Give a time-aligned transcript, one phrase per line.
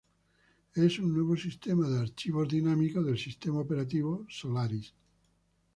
[0.73, 4.95] Es un nuevo sistema de archivos dinámico del sistema operativo Solaris.